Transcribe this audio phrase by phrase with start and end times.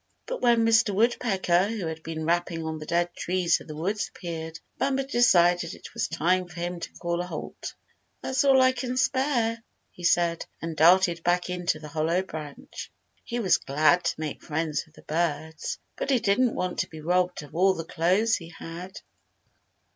[0.25, 0.95] But when Mr.
[0.95, 5.75] Woodpecker, who had been rapping on the dead trees of the woods, appeared, Bumper decided
[5.75, 7.75] it was time for him to call a halt.
[8.23, 9.61] "That's all I can spare,"
[9.91, 12.89] he said, and darted back into the hollow branch.
[13.23, 16.99] He was glad to make friends with the birds, but he didn't want to be
[16.99, 19.01] robbed of all the clothes he had.